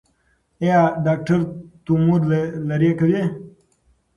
ایا 0.61 0.79
ډاکټر 1.05 1.39
تومور 1.85 2.21
لرې 2.69 2.91
کوي؟ 2.99 3.23